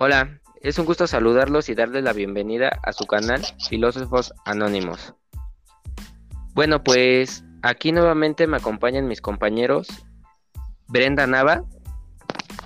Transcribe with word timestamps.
Hola, 0.00 0.40
es 0.60 0.78
un 0.78 0.86
gusto 0.86 1.08
saludarlos 1.08 1.68
y 1.68 1.74
darles 1.74 2.04
la 2.04 2.12
bienvenida 2.12 2.70
a 2.84 2.92
su 2.92 3.04
canal 3.04 3.44
Filósofos 3.68 4.32
Anónimos. 4.44 5.12
Bueno, 6.54 6.84
pues 6.84 7.44
aquí 7.62 7.90
nuevamente 7.90 8.46
me 8.46 8.58
acompañan 8.58 9.08
mis 9.08 9.20
compañeros 9.20 9.88
Brenda 10.86 11.26
Nava. 11.26 11.64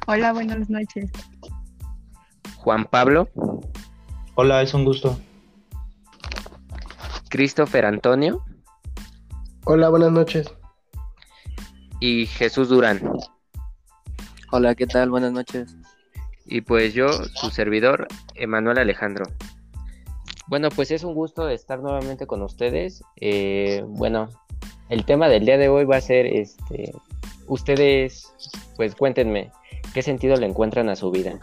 Hola, 0.06 0.34
buenas 0.34 0.68
noches. 0.68 1.10
Juan 2.58 2.84
Pablo. 2.84 3.30
Hola, 4.34 4.60
es 4.60 4.74
un 4.74 4.84
gusto. 4.84 5.18
Christopher 7.30 7.86
Antonio. 7.86 8.44
Hola, 9.64 9.88
buenas 9.88 10.12
noches. 10.12 10.52
Y 11.98 12.26
Jesús 12.26 12.68
Durán. 12.68 13.00
Hola, 14.50 14.74
¿qué 14.74 14.86
tal? 14.86 15.08
Buenas 15.08 15.32
noches. 15.32 15.74
Y 16.52 16.60
pues 16.60 16.92
yo, 16.92 17.08
su 17.08 17.48
servidor, 17.48 18.06
Emanuel 18.34 18.76
Alejandro. 18.76 19.24
Bueno, 20.48 20.68
pues 20.68 20.90
es 20.90 21.02
un 21.02 21.14
gusto 21.14 21.48
estar 21.48 21.80
nuevamente 21.80 22.26
con 22.26 22.42
ustedes. 22.42 23.02
Eh, 23.22 23.82
bueno, 23.86 24.28
el 24.90 25.06
tema 25.06 25.30
del 25.30 25.46
día 25.46 25.56
de 25.56 25.70
hoy 25.70 25.86
va 25.86 25.96
a 25.96 26.02
ser, 26.02 26.26
este, 26.26 26.92
ustedes, 27.46 28.34
pues 28.76 28.94
cuéntenme, 28.94 29.50
¿qué 29.94 30.02
sentido 30.02 30.36
le 30.36 30.44
encuentran 30.44 30.90
a 30.90 30.94
su 30.94 31.10
vida? 31.10 31.40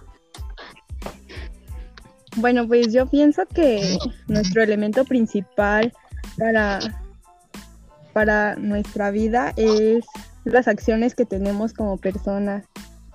Bueno, 2.36 2.68
pues 2.68 2.94
yo 2.94 3.08
pienso 3.08 3.48
que 3.48 3.98
nuestro 4.28 4.62
elemento 4.62 5.06
principal 5.06 5.92
para, 6.38 6.78
para 8.14 8.58
nuestra 8.58 9.10
vida 9.10 9.54
es 9.58 10.06
las 10.44 10.68
acciones 10.68 11.16
que 11.16 11.26
tenemos 11.26 11.74
como 11.74 11.98
personas, 11.98 12.69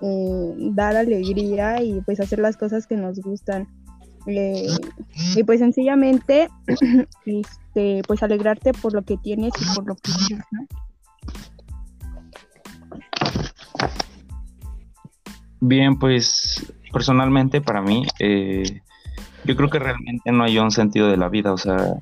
eh, 0.04 0.54
dar 0.72 0.96
alegría 0.96 1.82
y 1.82 2.00
pues 2.02 2.20
hacer 2.20 2.38
las 2.38 2.56
cosas 2.56 2.86
que 2.86 2.96
nos 2.96 3.20
gustan. 3.20 3.66
Eh, 4.26 4.66
y 5.36 5.42
pues 5.44 5.60
sencillamente, 5.60 6.48
este, 7.26 8.02
pues 8.06 8.22
alegrarte 8.22 8.72
por 8.72 8.92
lo 8.92 9.02
que 9.02 9.16
tienes 9.16 9.52
y 9.60 9.74
por 9.74 9.86
lo 9.86 9.94
que 9.96 10.12
tienes, 10.26 10.46
¿no? 10.50 10.66
Bien, 15.60 15.98
pues 15.98 16.74
personalmente 16.92 17.62
para 17.62 17.80
mí, 17.80 18.06
eh, 18.18 18.82
yo 19.44 19.56
creo 19.56 19.70
que 19.70 19.78
realmente 19.78 20.30
no 20.30 20.44
hay 20.44 20.58
un 20.58 20.70
sentido 20.70 21.08
de 21.08 21.16
la 21.16 21.30
vida, 21.30 21.54
o 21.54 21.56
sea, 21.56 21.94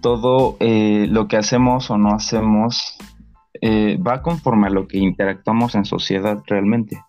todo 0.00 0.56
eh, 0.60 1.06
lo 1.10 1.26
que 1.26 1.36
hacemos 1.36 1.90
o 1.90 1.98
no 1.98 2.10
hacemos 2.10 2.96
eh, 3.60 3.96
va 3.96 4.22
conforme 4.22 4.66
a 4.66 4.70
lo 4.70 4.86
que 4.86 4.98
interactuamos 4.98 5.74
en 5.74 5.84
sociedad 5.84 6.42
realmente. 6.46 7.02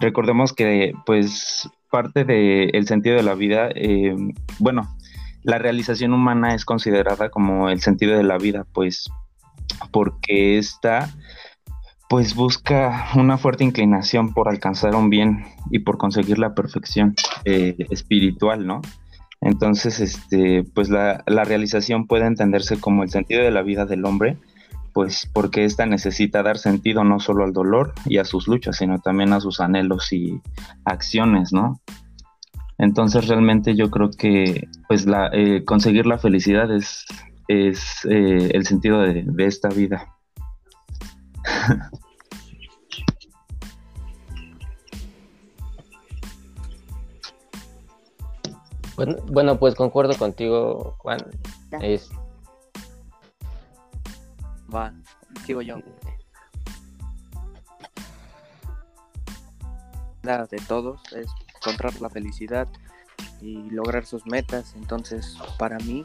Recordemos 0.00 0.52
que 0.52 0.92
pues 1.06 1.68
parte 1.90 2.24
del 2.24 2.86
sentido 2.86 3.16
de 3.16 3.22
la 3.22 3.34
vida, 3.34 3.68
eh, 3.74 4.14
bueno, 4.58 4.96
la 5.42 5.58
realización 5.58 6.12
humana 6.12 6.54
es 6.54 6.64
considerada 6.64 7.30
como 7.30 7.68
el 7.68 7.80
sentido 7.80 8.16
de 8.16 8.22
la 8.22 8.38
vida, 8.38 8.66
pues 8.72 9.10
porque 9.92 10.58
esta 10.58 11.10
pues 12.08 12.34
busca 12.34 13.08
una 13.14 13.38
fuerte 13.38 13.62
inclinación 13.62 14.34
por 14.34 14.48
alcanzar 14.48 14.96
un 14.96 15.10
bien 15.10 15.44
y 15.70 15.78
por 15.80 15.96
conseguir 15.96 16.38
la 16.38 16.54
perfección 16.54 17.14
espiritual, 17.44 18.66
¿no? 18.66 18.80
Entonces, 19.40 20.00
este, 20.00 20.64
pues 20.74 20.90
la, 20.90 21.22
realización 21.26 22.06
puede 22.06 22.26
entenderse 22.26 22.78
como 22.78 23.02
el 23.02 23.10
sentido 23.10 23.42
de 23.42 23.50
la 23.50 23.62
vida 23.62 23.86
del 23.86 24.04
hombre, 24.04 24.36
pues 25.00 25.26
porque 25.32 25.64
ésta 25.64 25.86
necesita 25.86 26.42
dar 26.42 26.58
sentido 26.58 27.04
no 27.04 27.20
solo 27.20 27.44
al 27.44 27.54
dolor 27.54 27.94
y 28.04 28.18
a 28.18 28.24
sus 28.26 28.46
luchas, 28.46 28.76
sino 28.76 28.98
también 28.98 29.32
a 29.32 29.40
sus 29.40 29.58
anhelos 29.58 30.12
y 30.12 30.42
acciones, 30.84 31.54
¿no? 31.54 31.80
Entonces 32.76 33.26
realmente 33.26 33.74
yo 33.74 33.90
creo 33.90 34.10
que 34.10 34.68
pues 34.88 35.06
la, 35.06 35.30
eh, 35.32 35.64
conseguir 35.64 36.04
la 36.04 36.18
felicidad 36.18 36.70
es, 36.70 37.06
es 37.48 38.04
eh, 38.10 38.50
el 38.52 38.66
sentido 38.66 39.00
de, 39.00 39.24
de 39.24 39.46
esta 39.46 39.70
vida. 39.70 40.06
Bueno, 49.32 49.58
pues 49.58 49.74
concuerdo 49.76 50.14
contigo, 50.18 50.96
Juan. 50.98 51.20
Va, 54.72 54.92
sigo 55.46 55.62
yo. 55.62 55.76
La 60.22 60.46
de 60.46 60.58
todos 60.68 61.00
es 61.12 61.26
encontrar 61.56 62.00
la 62.00 62.10
felicidad 62.10 62.68
y 63.40 63.70
lograr 63.70 64.04
sus 64.06 64.26
metas. 64.26 64.74
Entonces, 64.76 65.36
para 65.58 65.78
mí 65.78 66.04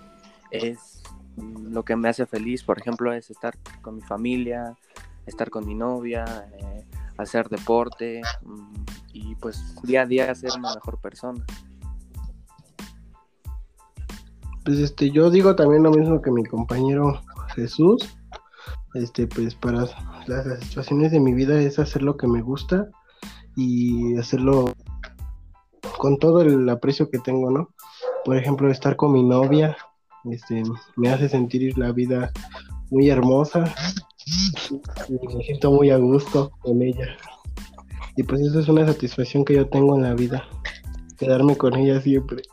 es 0.52 1.04
lo 1.38 1.84
que 1.84 1.96
me 1.96 2.10
hace 2.10 2.26
feliz, 2.26 2.64
por 2.64 2.80
ejemplo, 2.80 3.14
es 3.14 3.30
estar 3.30 3.56
con 3.82 3.96
mi 3.96 4.02
familia, 4.02 4.78
estar 5.26 5.50
con 5.50 5.66
mi 5.66 5.76
novia, 5.76 6.48
eh, 6.60 6.86
hacer 7.18 7.50
deporte 7.50 8.22
mm, 8.42 8.86
y 9.14 9.36
pues 9.36 9.76
día 9.84 10.04
a 10.04 10.06
día 10.06 10.34
ser 10.36 10.52
una 10.58 10.74
mejor 10.74 11.00
persona. 11.00 11.44
Pues 14.64 14.80
este, 14.80 15.12
yo 15.12 15.30
digo 15.30 15.56
también 15.56 15.84
lo 15.84 15.92
mismo 15.92 16.22
que 16.22 16.32
mi 16.32 16.44
compañero 16.44 17.22
Jesús. 17.56 18.18
Este, 18.96 19.28
pues 19.28 19.56
para 19.56 19.88
las, 20.26 20.60
situaciones 20.64 21.12
de 21.12 21.20
mi 21.20 21.34
vida 21.34 21.60
es 21.60 21.80
hacer 21.80 22.02
lo 22.02 22.16
que 22.16 22.28
me 22.28 22.42
gusta 22.42 22.90
y 23.58 24.18
hacerlo 24.18 24.74
con 25.98 26.18
todo 26.18 26.42
el 26.42 26.68
aprecio 26.70 27.10
que 27.10 27.20
tengo, 27.20 27.52
¿no? 27.52 27.74
Por 28.24 28.38
ejemplo, 28.38 28.72
estar 28.72 28.96
con 28.96 29.12
mi 29.12 29.22
novia, 29.22 29.76
este, 30.32 30.64
me 30.96 31.10
hace 31.10 31.28
sentir 31.28 31.78
la 31.78 31.92
vida 31.92 32.32
muy 32.90 33.10
hermosa 33.10 33.66
y 35.10 35.28
me 35.28 35.44
siento 35.44 35.72
muy 35.72 35.90
a 35.90 35.98
gusto 35.98 36.52
con 36.62 36.82
ella. 36.82 37.18
Y 38.16 38.24
pues 38.24 38.42
eso 38.42 38.62
es 38.62 38.70
una 38.70 38.86
satisfacción 38.86 39.44
que 39.44 39.56
yo 39.56 39.68
tengo 39.68 39.96
en 39.98 40.04
la 40.04 40.14
vida, 40.14 40.46
quedarme 41.18 41.58
con 41.58 41.76
ella 41.76 42.00
siempre. 42.00 42.44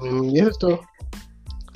Mm, 0.00 0.24
y 0.24 0.38
eso 0.40 0.50
es 0.50 0.58
todo. 0.58 0.80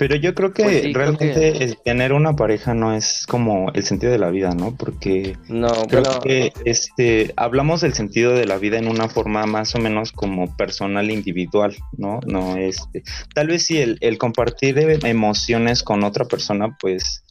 Pero 0.03 0.17
yo 0.17 0.35
creo 0.35 0.53
que 0.53 0.65
pues 0.65 0.93
realmente 0.93 1.77
tener 1.85 2.13
una 2.13 2.35
pareja 2.35 2.75
no 2.75 2.93
es 2.93 3.25
como 3.25 3.71
el 3.73 3.85
sentido 3.85 4.11
de 4.11 4.19
la 4.19 4.31
vida, 4.31 4.51
¿no? 4.51 4.75
Porque 4.75 5.37
no, 5.47 5.69
creo 5.87 6.19
que 6.19 6.53
este 6.65 7.33
hablamos 7.37 7.83
del 7.83 7.95
sentido 7.95 8.35
de 8.35 8.45
la 8.45 8.59
vida 8.59 8.79
en 8.79 8.89
una 8.89 9.09
forma 9.09 9.47
más 9.47 9.77
o 9.77 9.79
menos 9.79 10.11
como 10.11 10.57
personal 10.57 11.09
individual, 11.13 11.77
¿no? 11.97 12.19
No 12.27 12.57
este, 12.57 13.05
tal 13.33 13.47
vez 13.47 13.67
si 13.67 13.79
el, 13.79 13.99
el 14.01 14.19
compartir 14.19 14.77
emociones 15.05 15.85
con 15.85 16.03
otra 16.03 16.25
persona, 16.25 16.77
pues 16.81 17.23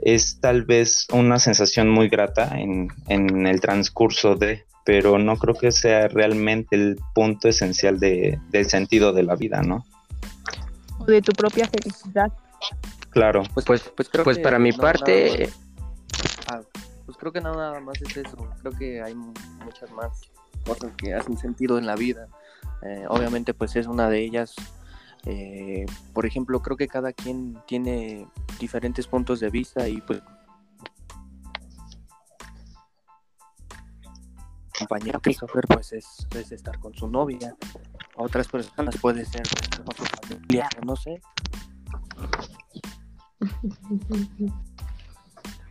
es 0.00 0.40
tal 0.40 0.64
vez 0.64 1.06
una 1.12 1.38
sensación 1.38 1.88
muy 1.88 2.08
grata 2.08 2.58
en, 2.58 2.88
en 3.06 3.46
el 3.46 3.60
transcurso 3.60 4.34
de, 4.34 4.64
pero 4.84 5.18
no 5.18 5.36
creo 5.36 5.54
que 5.54 5.70
sea 5.70 6.08
realmente 6.08 6.74
el 6.74 6.98
punto 7.14 7.46
esencial 7.48 8.00
de, 8.00 8.40
del 8.50 8.66
sentido 8.66 9.12
de 9.12 9.22
la 9.22 9.36
vida, 9.36 9.62
¿no? 9.62 9.84
De 11.06 11.22
tu 11.22 11.32
propia 11.32 11.68
felicidad. 11.68 12.32
Claro. 13.10 13.42
Pues, 13.54 13.66
pues, 13.66 13.92
pues, 13.96 14.08
pues 14.24 14.38
para 14.38 14.58
mi 14.58 14.72
parte... 14.72 15.50
Ah, 16.46 16.60
pues 17.06 17.16
creo 17.16 17.32
que 17.32 17.40
nada 17.40 17.80
más 17.80 18.00
es 18.02 18.16
eso. 18.16 18.36
Creo 18.60 18.72
que 18.72 19.02
hay 19.02 19.14
muchas 19.14 19.90
más 19.92 20.20
cosas 20.66 20.92
que 20.96 21.14
hacen 21.14 21.36
sentido 21.38 21.78
en 21.78 21.86
la 21.86 21.94
vida. 21.94 22.28
Eh, 22.82 23.04
obviamente 23.08 23.54
pues 23.54 23.76
es 23.76 23.86
una 23.86 24.08
de 24.08 24.22
ellas. 24.24 24.54
Eh, 25.24 25.86
por 26.12 26.26
ejemplo, 26.26 26.60
creo 26.60 26.76
que 26.76 26.86
cada 26.86 27.12
quien 27.12 27.58
tiene 27.66 28.28
diferentes 28.60 29.06
puntos 29.06 29.40
de 29.40 29.50
vista 29.50 29.88
y 29.88 30.00
pues 30.00 30.22
compañero 34.78 35.20
Christopher 35.20 35.64
pues 35.66 35.92
es, 35.92 36.26
es 36.36 36.52
estar 36.52 36.78
con 36.78 36.94
su 36.94 37.08
novia 37.08 37.56
otras 38.18 38.48
personas 38.48 38.96
puede 38.98 39.24
ser 39.24 39.42
con 39.84 39.96
su 39.96 40.04
familia, 40.04 40.68
no 40.84 40.96
sé. 40.96 41.20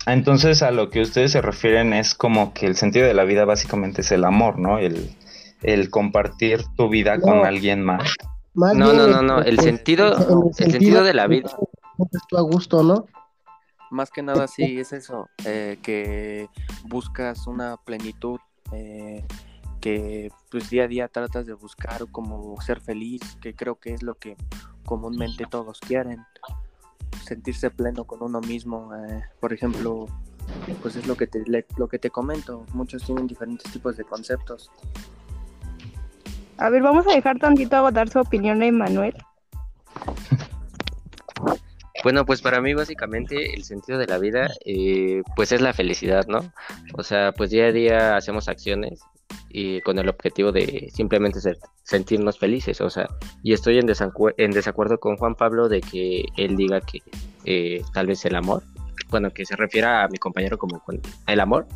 Ah, 0.06 0.14
entonces 0.14 0.64
a 0.64 0.72
lo 0.72 0.90
que 0.90 1.02
ustedes 1.02 1.34
se 1.34 1.42
refieren 1.42 1.94
es 1.94 2.16
como 2.16 2.54
que 2.54 2.66
el 2.66 2.78
sentido 2.78 3.06
de 3.06 3.14
la 3.14 3.26
vida 3.26 3.44
básicamente 3.44 4.02
es 4.02 4.12
el 4.14 4.24
amor, 4.24 4.58
¿no? 4.58 4.80
El, 4.80 5.16
compartir 5.90 6.64
tu 6.78 6.88
vida 6.88 7.20
con 7.20 7.46
alguien 7.46 7.84
más. 7.84 8.14
no, 8.54 8.74
no, 8.74 8.94
no, 8.94 9.22
no, 9.22 9.42
el 9.42 9.60
sentido, 9.60 10.16
el 10.58 10.72
sentido 10.72 11.04
de 11.04 11.14
la 11.14 11.28
vida. 11.28 11.50
a 12.38 12.42
gusto, 12.42 12.84
¿no? 12.84 13.06
Más 13.92 14.10
que 14.10 14.22
nada 14.22 14.48
sí, 14.48 14.80
es 14.80 14.94
eso, 14.94 15.30
eh, 15.46 15.78
que 15.82 16.48
buscas 16.86 17.48
una 17.48 17.78
plenitud 17.78 18.40
eh, 18.72 19.26
que 19.88 20.32
pues 20.52 20.70
día 20.70 20.84
a 20.84 20.88
día 20.90 21.08
tratas 21.08 21.46
de 21.46 21.54
buscar 21.54 22.06
como 22.12 22.60
ser 22.60 22.82
feliz, 22.82 23.22
que 23.42 23.56
creo 23.56 23.80
que 23.80 23.94
es 23.94 24.04
lo 24.04 24.16
que 24.16 24.36
comúnmente 24.84 25.46
todos 25.50 25.80
quieren, 25.80 26.26
sentirse 27.24 27.70
pleno 27.70 28.04
con 28.04 28.22
uno 28.22 28.42
mismo, 28.42 28.94
eh, 28.94 29.24
por 29.40 29.54
ejemplo, 29.54 30.08
pues 30.82 30.98
es 30.98 31.08
lo 31.08 31.16
que 31.16 31.28
te 31.28 31.42
lo 31.78 31.88
que 31.88 32.00
te 32.00 32.10
comento, 32.10 32.66
muchos 32.74 33.06
tienen 33.06 33.28
diferentes 33.28 33.72
tipos 33.72 33.96
de 33.96 34.04
conceptos. 34.04 34.70
A 36.58 36.70
ver, 36.70 36.82
vamos 36.82 37.08
a 37.08 37.12
dejar 37.12 37.40
tantito 37.40 37.78
a 37.78 37.92
dar 37.92 38.10
su 38.10 38.20
opinión 38.20 38.62
a 38.62 38.66
Emanuel. 38.66 39.16
Bueno, 42.04 42.26
pues 42.26 42.44
para 42.44 42.62
mí 42.62 42.76
básicamente 42.76 43.56
el 43.56 43.64
sentido 43.64 43.98
de 43.98 44.06
la 44.06 44.20
vida, 44.20 44.52
eh, 44.64 45.24
pues 45.36 45.52
es 45.52 45.62
la 45.62 45.74
felicidad, 45.74 46.28
¿no? 46.28 46.54
O 46.94 47.02
sea, 47.02 47.32
pues 47.32 47.50
día 47.50 47.66
a 47.66 47.72
día 47.72 48.16
hacemos 48.16 48.48
acciones 48.48 49.02
y 49.50 49.82
con 49.82 49.98
el 50.00 50.10
objetivo 50.10 50.52
de 50.52 50.90
simplemente 50.94 51.40
sentirnos 51.84 52.38
felices, 52.38 52.82
o 52.82 52.90
sea, 52.90 53.08
y 53.44 53.54
estoy 53.54 53.80
en, 53.80 53.90
en, 54.38 54.52
desacuerdo 54.52 55.00
con 55.00 55.18
Juan 55.18 55.36
Pablo 55.36 55.70
de 55.70 55.82
que 55.82 56.26
él 56.36 56.56
diga 56.56 56.82
que 56.82 57.02
eh, 57.46 57.82
tal 57.94 58.08
vez 58.08 58.26
el 58.26 58.36
amor, 58.36 58.64
bueno, 59.10 59.32
que 59.32 59.46
se 59.46 59.56
refiera 59.56 60.04
a 60.04 60.08
mi 60.10 60.18
compañero 60.18 60.58
como 60.58 60.80
con 60.84 61.02
el 61.28 61.40
amor, 61.40 61.68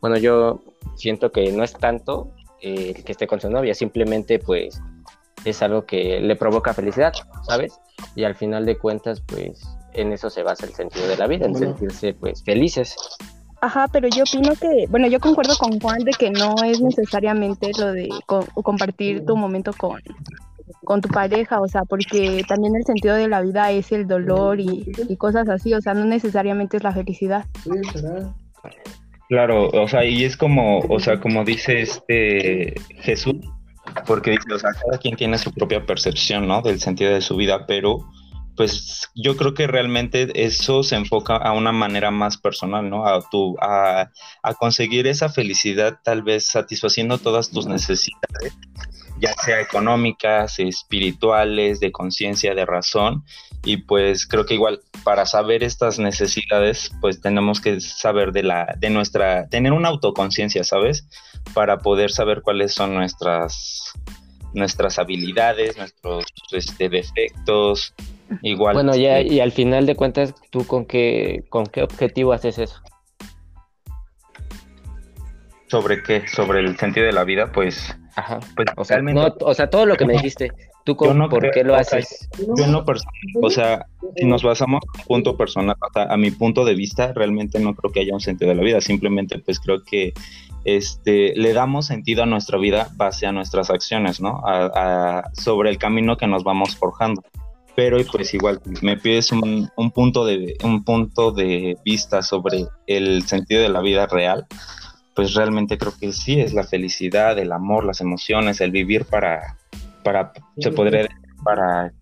bueno, 0.00 0.16
yo 0.16 0.62
siento 0.94 1.32
que 1.32 1.50
no 1.52 1.64
es 1.64 1.72
tanto 1.72 2.32
eh, 2.60 2.94
que 3.04 3.12
esté 3.12 3.26
con 3.26 3.40
su 3.40 3.50
novia, 3.50 3.74
simplemente 3.74 4.38
pues 4.38 4.80
es 5.44 5.62
algo 5.62 5.86
que 5.86 6.20
le 6.20 6.36
provoca 6.36 6.74
felicidad, 6.74 7.12
¿sabes? 7.46 7.78
Y 8.14 8.24
al 8.24 8.34
final 8.34 8.66
de 8.66 8.78
cuentas, 8.78 9.20
pues 9.20 9.60
en 9.94 10.12
eso 10.12 10.30
se 10.30 10.42
basa 10.42 10.66
el 10.66 10.74
sentido 10.74 11.06
de 11.08 11.16
la 11.16 11.26
vida, 11.26 11.46
en 11.46 11.54
sentirse 11.54 12.14
pues 12.14 12.42
felices. 12.44 12.96
Ajá, 13.60 13.88
pero 13.92 14.08
yo 14.08 14.22
opino 14.22 14.52
que, 14.54 14.86
bueno, 14.88 15.08
yo 15.08 15.18
concuerdo 15.18 15.56
con 15.58 15.80
Juan 15.80 15.98
de 15.98 16.12
que 16.12 16.30
no 16.30 16.54
es 16.64 16.80
necesariamente 16.80 17.70
lo 17.78 17.92
de 17.92 18.08
compartir 18.26 19.24
tu 19.26 19.36
momento 19.36 19.72
con, 19.76 20.00
con 20.84 21.00
tu 21.00 21.08
pareja, 21.08 21.60
o 21.60 21.66
sea, 21.66 21.84
porque 21.84 22.44
también 22.46 22.76
el 22.76 22.84
sentido 22.84 23.16
de 23.16 23.28
la 23.28 23.40
vida 23.40 23.70
es 23.72 23.90
el 23.90 24.06
dolor 24.06 24.60
y, 24.60 24.90
y 25.08 25.16
cosas 25.16 25.48
así, 25.48 25.74
o 25.74 25.80
sea, 25.80 25.94
no 25.94 26.04
necesariamente 26.04 26.76
es 26.76 26.84
la 26.84 26.92
felicidad. 26.92 27.46
Claro, 29.28 29.68
o 29.70 29.88
sea, 29.88 30.04
y 30.04 30.24
es 30.24 30.36
como, 30.36 30.78
o 30.78 31.00
sea, 31.00 31.20
como 31.20 31.44
dice 31.44 31.82
este 31.82 32.74
Jesús, 33.00 33.36
porque 34.06 34.30
dice, 34.32 34.54
o 34.54 34.58
sea, 34.58 34.70
cada 34.72 34.98
quien 34.98 35.16
tiene 35.16 35.36
su 35.36 35.52
propia 35.52 35.84
percepción, 35.84 36.46
¿no? 36.46 36.62
Del 36.62 36.80
sentido 36.80 37.12
de 37.12 37.20
su 37.20 37.36
vida, 37.36 37.66
pero 37.66 38.06
pues 38.58 39.08
yo 39.14 39.36
creo 39.36 39.54
que 39.54 39.68
realmente 39.68 40.44
eso 40.44 40.82
se 40.82 40.96
enfoca 40.96 41.36
a 41.36 41.52
una 41.52 41.70
manera 41.70 42.10
más 42.10 42.36
personal, 42.36 42.90
¿no? 42.90 43.06
A, 43.06 43.22
tu, 43.30 43.56
a, 43.60 44.10
conseguir 44.58 45.06
esa 45.06 45.28
felicidad 45.28 46.00
tal 46.02 46.24
vez 46.24 46.46
satisfaciendo 46.48 47.18
todas 47.18 47.50
tus 47.50 47.68
necesidades, 47.68 48.58
ya 49.20 49.32
sea 49.34 49.60
económicas, 49.60 50.58
espirituales, 50.58 51.78
de 51.78 51.92
conciencia, 51.92 52.56
de 52.56 52.66
razón. 52.66 53.22
Y 53.64 53.76
pues 53.76 54.26
creo 54.26 54.44
que 54.44 54.54
igual 54.54 54.80
para 55.04 55.24
saber 55.24 55.62
estas 55.62 56.00
necesidades, 56.00 56.90
pues 57.00 57.20
tenemos 57.20 57.60
que 57.60 57.80
saber 57.80 58.32
de 58.32 58.42
la, 58.42 58.74
de 58.76 58.90
nuestra, 58.90 59.48
tener 59.48 59.72
una 59.72 59.90
autoconciencia, 59.90 60.64
¿sabes? 60.64 61.06
Para 61.54 61.78
poder 61.78 62.10
saber 62.10 62.42
cuáles 62.42 62.74
son 62.74 62.94
nuestras 62.94 63.92
nuestras 64.52 64.98
habilidades, 64.98 65.76
nuestros 65.76 66.24
este, 66.52 66.88
defectos, 66.88 67.94
Igual. 68.42 68.74
Bueno, 68.74 68.94
ya, 68.94 69.20
y 69.20 69.40
al 69.40 69.52
final 69.52 69.86
de 69.86 69.94
cuentas, 69.94 70.34
¿tú 70.50 70.66
con 70.66 70.84
qué, 70.84 71.44
con 71.48 71.66
qué 71.66 71.82
objetivo 71.82 72.32
haces 72.32 72.58
eso? 72.58 72.82
¿Sobre 75.68 76.02
qué? 76.02 76.26
¿Sobre 76.26 76.60
el 76.60 76.76
sentido 76.78 77.06
de 77.06 77.12
la 77.12 77.24
vida? 77.24 77.52
Pues. 77.52 77.94
Ajá. 78.16 78.40
Pues, 78.56 78.68
o, 78.76 78.84
sea, 78.84 79.00
o 79.40 79.54
sea, 79.54 79.70
todo 79.70 79.86
lo 79.86 79.96
que 79.96 80.06
me 80.06 80.14
dijiste. 80.14 80.50
¿Tú 80.84 80.96
con, 80.96 81.28
por 81.28 81.50
qué 81.50 81.62
lo 81.64 81.74
haces? 81.74 82.30
yo 82.38 82.84
personal, 82.84 83.14
o 83.42 83.50
sea, 83.50 83.86
si 84.16 84.24
nos 84.24 84.42
basamos 84.42 84.80
en 84.82 85.00
un 85.00 85.06
punto 85.06 85.36
personal, 85.36 85.76
a 85.94 86.16
mi 86.16 86.30
punto 86.30 86.64
de 86.64 86.74
vista, 86.74 87.12
realmente 87.12 87.60
no 87.60 87.74
creo 87.74 87.92
que 87.92 88.00
haya 88.00 88.14
un 88.14 88.20
sentido 88.20 88.48
de 88.48 88.54
la 88.54 88.62
vida. 88.62 88.80
Simplemente, 88.80 89.38
pues 89.38 89.60
creo 89.60 89.84
que 89.84 90.14
este, 90.64 91.34
le 91.36 91.52
damos 91.52 91.86
sentido 91.86 92.22
a 92.22 92.26
nuestra 92.26 92.56
vida 92.56 92.88
base 92.96 93.26
a 93.26 93.32
nuestras 93.32 93.68
acciones, 93.68 94.22
¿no? 94.22 94.42
sobre 95.34 95.68
el 95.68 95.76
camino 95.76 96.16
que 96.16 96.26
nos 96.26 96.42
vamos 96.42 96.74
forjando 96.74 97.22
pero 97.78 97.96
pues 98.10 98.34
igual 98.34 98.60
me 98.82 98.96
pides 98.96 99.30
un, 99.30 99.70
punto 99.94 100.24
de 100.24 100.56
un 100.64 100.82
punto 100.82 101.30
de 101.30 101.76
vista 101.84 102.22
sobre 102.22 102.66
el 102.88 103.22
sentido 103.22 103.62
de 103.62 103.68
la 103.68 103.80
vida 103.80 104.08
real 104.08 104.48
pues 105.14 105.34
realmente 105.34 105.78
creo 105.78 105.92
que 105.96 106.10
sí 106.10 106.40
es 106.40 106.52
la 106.54 106.64
felicidad 106.64 107.38
el 107.38 107.52
amor 107.52 107.84
las 107.84 108.00
emociones 108.00 108.60
el 108.60 108.72
vivir 108.72 109.04
para 109.04 109.58
para 110.02 110.32
se 110.58 110.72
podría 110.72 111.06
para 111.44 111.92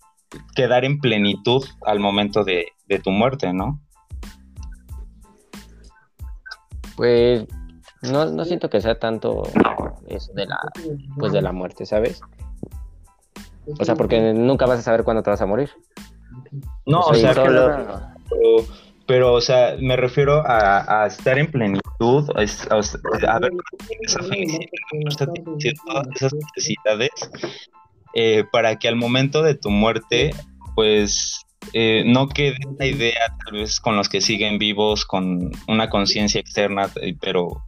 quedar 0.54 0.86
en 0.86 0.98
plenitud 0.98 1.62
al 1.84 2.00
momento 2.00 2.42
de, 2.42 2.68
tu 3.04 3.10
muerte 3.10 3.52
no 3.52 3.78
pues 6.96 7.44
no, 8.00 8.24
no 8.24 8.46
siento 8.46 8.70
que 8.70 8.80
sea 8.80 8.98
tanto 8.98 9.42
eso 10.08 10.32
de 10.32 10.46
la 10.46 10.58
pues 11.18 11.32
de 11.32 11.42
la 11.42 11.52
muerte 11.52 11.84
sabes 11.84 12.22
o 13.78 13.84
sea, 13.84 13.94
porque 13.94 14.32
nunca 14.32 14.66
vas 14.66 14.80
a 14.80 14.82
saber 14.82 15.04
cuándo 15.04 15.22
te 15.22 15.30
vas 15.30 15.40
a 15.40 15.46
morir. 15.46 15.70
No, 16.86 17.00
o, 17.00 17.14
sea, 17.14 17.34
pero, 19.06 19.34
o 19.34 19.40
sea, 19.40 19.76
me 19.80 19.96
refiero 19.96 20.42
a, 20.46 21.06
estar 21.06 21.38
en 21.38 21.50
plenitud, 21.50 22.30
a, 22.30 23.38
ver 23.38 23.52
esa 24.00 24.20
todas 25.84 26.06
esas 26.14 26.32
necesidades, 26.34 27.10
eh, 28.14 28.44
para 28.50 28.76
que 28.76 28.88
al 28.88 28.96
momento 28.96 29.42
de 29.42 29.54
tu 29.54 29.70
muerte, 29.70 30.34
pues 30.74 31.44
eh, 31.72 32.04
no 32.06 32.28
quede 32.28 32.58
la 32.78 32.86
idea 32.86 33.36
tal 33.44 33.54
vez 33.54 33.80
con 33.80 33.96
los 33.96 34.08
que 34.08 34.20
siguen 34.20 34.58
vivos, 34.58 35.04
con 35.04 35.50
una 35.68 35.88
conciencia 35.88 36.40
externa, 36.40 36.90
eh, 37.00 37.16
pero 37.20 37.65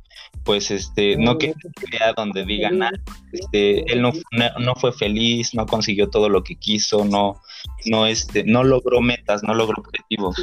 pues 0.48 0.70
este, 0.70 1.14
no 1.18 1.36
que 1.36 1.52
idea 1.86 2.14
donde 2.16 2.42
digan, 2.42 2.82
ah, 2.82 2.90
este, 3.32 3.80
él 3.92 4.00
no, 4.00 4.12
no, 4.58 4.74
fue 4.76 4.92
feliz, 4.92 5.52
no 5.52 5.66
consiguió 5.66 6.08
todo 6.08 6.30
lo 6.30 6.42
que 6.42 6.56
quiso, 6.56 7.04
no, 7.04 7.38
no, 7.84 8.06
este, 8.06 8.44
no 8.44 8.64
logró 8.64 9.02
metas, 9.02 9.42
no 9.42 9.52
logró 9.52 9.82
objetivos. 9.82 10.36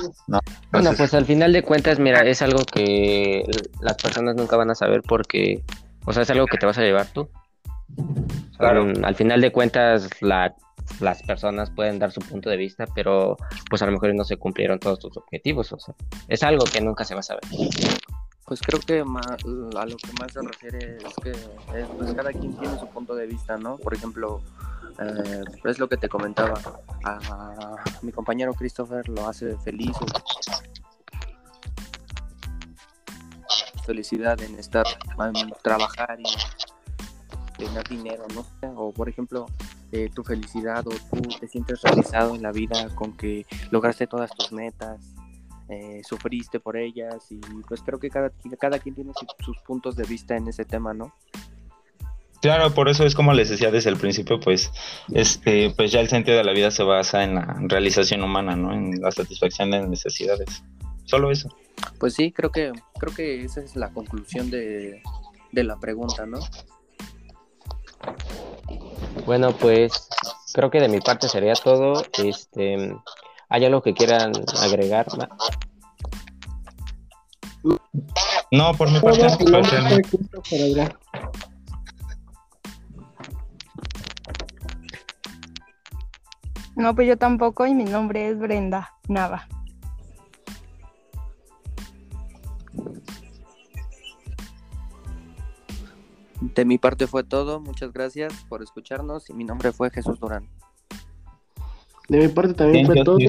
bueno, 0.72 0.92
pues 0.96 1.16
al 1.16 1.26
final 1.26 1.54
de 1.54 1.64
cuentas, 1.64 1.98
mira, 1.98 2.20
es 2.20 2.44
algo 2.44 2.66
que 2.66 3.46
las 3.82 3.96
personas 3.96 4.36
nunca 4.36 4.56
van 4.58 4.70
a 4.70 4.76
saber 4.76 5.02
porque, 5.02 5.64
o 6.06 6.14
sea, 6.14 6.22
es 6.22 6.30
algo 6.30 6.46
que 6.46 6.60
te 6.60 6.68
vas 6.68 6.78
a 6.78 6.84
llevar 6.84 7.08
tú. 7.12 7.28
Claro. 8.60 8.94
al 9.04 9.16
final 9.16 9.42
de 9.42 9.52
cuentas, 9.52 10.08
la, 10.22 10.56
las 11.00 11.24
personas 11.24 11.72
pueden 11.72 11.98
dar 11.98 12.12
su 12.12 12.22
punto 12.22 12.52
de 12.52 12.58
vista, 12.58 12.86
pero 12.94 13.38
pues 13.72 13.82
a 13.82 13.88
lo 13.88 13.92
mejor 13.92 14.14
no 14.14 14.24
se 14.24 14.38
cumplieron 14.38 14.78
todos 14.78 15.00
tus 15.00 15.18
objetivos. 15.18 15.74
O 15.74 15.80
sea, 15.80 15.96
es 16.28 16.44
algo 16.44 16.64
que 16.66 16.80
nunca 16.80 17.06
se 17.06 17.16
va 17.16 17.22
a 17.22 17.24
saber. 17.24 17.44
Pues 18.46 18.62
creo 18.62 18.80
que 18.80 19.00
a 19.00 19.86
lo 19.86 19.98
que 19.98 20.14
más 20.20 20.32
se 20.32 20.42
refiere 20.42 20.98
es 20.98 21.16
que 21.24 21.32
pues 21.98 22.14
cada 22.14 22.32
quien 22.32 22.56
tiene 22.56 22.80
su 22.80 22.88
punto 22.88 23.16
de 23.16 23.26
vista, 23.26 23.58
¿no? 23.58 23.78
Por 23.78 23.96
ejemplo, 23.96 24.40
eh, 25.00 25.42
es 25.64 25.80
lo 25.80 25.90
que 25.90 25.98
te 25.98 26.08
comentaba, 26.08 26.62
a, 27.04 27.76
mi 28.04 28.12
compañero 28.12 28.54
Christopher 28.54 29.10
lo 29.10 29.28
hace 29.28 29.58
feliz, 29.58 29.96
felicidad 33.84 34.40
en 34.42 34.60
estar, 34.60 34.86
trabajar 35.64 36.20
y 36.20 37.58
tener 37.58 37.88
dinero, 37.88 38.26
¿no? 38.36 38.46
O 38.76 38.94
por 38.94 39.10
ejemplo, 39.10 39.48
eh, 39.92 40.12
tu 40.14 40.24
felicidad 40.24 40.86
o 40.88 40.92
tú 40.92 41.22
te 41.40 41.48
sientes 41.48 41.82
realizado 41.82 42.36
en 42.36 42.44
la 42.44 42.52
vida 42.52 42.90
con 42.94 43.18
que 43.18 43.48
lograste 43.72 44.06
todas 44.06 44.30
tus 44.32 44.52
metas, 44.52 45.00
eh, 45.70 46.02
sufriste 46.04 46.60
por 46.60 46.78
ellas 46.78 47.32
y 47.32 47.40
pues 47.68 47.82
creo 47.82 48.00
que 48.00 48.10
cada, 48.10 48.32
cada 48.60 48.80
quien 48.80 48.96
tiene 48.96 49.12
sus 49.40 49.58
puntos 49.60 49.96
de 49.96 50.04
vista 50.04 50.36
en 50.36 50.48
ese 50.48 50.66
tema, 50.66 50.94
¿no? 50.94 51.14
Claro, 52.42 52.74
por 52.76 52.90
eso 52.90 53.06
es 53.06 53.16
como 53.16 53.34
les 53.34 53.50
decía 53.50 53.72
desde 53.72 53.90
el 53.90 53.98
principio, 53.98 54.40
pues, 54.40 54.72
este, 55.12 55.72
pues 55.72 55.92
ya 55.92 56.00
el 56.00 56.10
sentido 56.10 56.38
de 56.38 56.44
la 56.44 56.54
vida 56.54 56.70
se 56.70 56.84
basa 56.84 57.24
en 57.24 57.36
la 57.36 57.58
realización 57.62 58.22
humana, 58.22 58.56
¿no? 58.56 58.72
En 58.72 59.02
la 59.02 59.12
satisfacción 59.12 59.72
de 59.72 59.88
necesidades. 59.88 60.64
Solo 61.06 61.32
eso. 61.32 61.50
Pues 62.00 62.14
sí, 62.14 62.32
creo 62.32 62.52
que, 62.52 62.72
creo 63.00 63.16
que 63.16 63.44
esa 63.44 63.62
es 63.62 63.76
la 63.76 63.92
conclusión 63.92 64.52
de, 64.52 65.02
de 65.52 65.64
la 65.64 65.80
pregunta, 65.80 66.28
¿no? 66.28 66.40
Bueno, 69.26 69.52
pues 69.58 70.08
creo 70.54 70.70
que 70.70 70.80
de 70.80 70.90
mi 70.90 71.00
parte 71.00 71.28
sería 71.28 71.54
todo. 71.54 72.04
Este, 72.24 72.96
¿Hay 73.56 73.64
algo 73.64 73.82
que 73.82 73.94
quieran 73.94 74.34
agregar? 74.60 75.08
No, 78.52 78.74
por 78.74 78.92
mi 78.92 79.00
parte. 79.00 79.26
No, 86.76 86.94
pues 86.96 87.08
yo 87.08 87.18
tampoco 87.18 87.66
y 87.66 87.74
mi 87.74 87.86
nombre 87.86 88.28
es 88.28 88.38
Brenda 88.38 88.94
Nava. 89.08 89.48
De 96.42 96.66
mi 96.66 96.78
parte 96.78 97.08
fue 97.08 97.24
todo. 97.24 97.62
Muchas 97.62 97.94
gracias 97.94 98.34
por 98.50 98.62
escucharnos 98.62 99.30
y 99.30 99.34
mi 99.34 99.46
nombre 99.46 99.72
fue 99.72 99.90
Jesús 99.92 100.20
Durán. 100.20 100.50
De 102.10 102.20
mi 102.20 102.28
parte 102.28 102.54
también 102.54 102.86
fue 102.86 103.04
todo. 103.04 103.18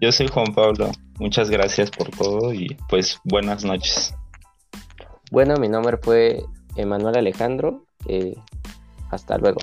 Yo 0.00 0.10
soy 0.12 0.28
Juan 0.28 0.54
Pablo. 0.54 0.90
Muchas 1.18 1.50
gracias 1.50 1.90
por 1.90 2.08
todo 2.10 2.52
y 2.52 2.76
pues 2.88 3.20
buenas 3.24 3.64
noches. 3.64 4.14
Bueno, 5.30 5.56
mi 5.56 5.68
nombre 5.68 5.98
fue 5.98 6.42
Emanuel 6.76 7.16
Alejandro. 7.16 7.86
Eh, 8.06 8.34
hasta 9.10 9.38
luego. 9.38 9.58